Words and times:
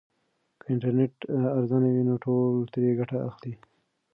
که 0.59 0.65
انټرنیټ 0.73 1.15
ارزانه 1.59 1.87
وي 1.93 2.03
نو 2.09 2.15
ټول 2.25 2.53
ترې 2.73 2.89
ګټه 2.99 3.17
اخلي. 3.29 3.53